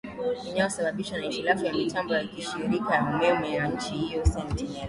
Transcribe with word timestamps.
inayosababishwa 0.49 1.17
na 1.17 1.23
hitilafu 1.25 1.65
ya 1.65 1.73
mitambo 1.73 2.13
ya 2.13 2.23
shirika 2.23 3.01
la 3.01 3.05
umeme 3.09 3.59
la 3.59 3.67
nchi 3.67 3.93
hiyo 3.97 4.25
senelel 4.25 4.69